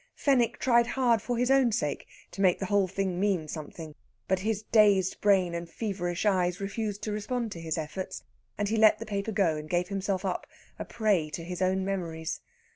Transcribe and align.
Fenwick 0.15 0.57
tried 0.57 0.87
hard, 0.87 1.21
for 1.21 1.37
his 1.37 1.51
own 1.51 1.71
sake, 1.71 2.07
to 2.31 2.41
make 2.41 2.57
the 2.57 2.65
whole 2.65 2.87
thing 2.87 3.19
mean 3.19 3.47
something, 3.47 3.93
but 4.27 4.39
his 4.39 4.63
dazed 4.63 5.21
brain 5.21 5.53
and 5.53 5.69
feverish 5.69 6.25
eyes 6.25 6.59
refused 6.59 7.03
to 7.03 7.11
respond 7.11 7.51
to 7.51 7.61
his 7.61 7.77
efforts, 7.77 8.23
and 8.57 8.69
he 8.69 8.77
let 8.77 8.97
the 8.97 9.05
paper 9.05 9.31
go, 9.31 9.55
and 9.57 9.69
gave 9.69 9.89
himself 9.89 10.25
up, 10.25 10.47
a 10.79 10.85
prey 10.85 11.29
to 11.29 11.43
his 11.43 11.61
own 11.61 11.85
memories. 11.85 12.41